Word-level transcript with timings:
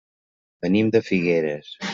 Venim 0.67 0.89
de 0.97 1.03
Figueres. 1.11 1.73